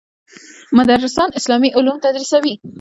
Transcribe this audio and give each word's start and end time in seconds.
مدرسان 0.77 1.29
اسلامي 1.39 1.69
علوم 1.77 1.97
تدریسوي. 2.05 2.53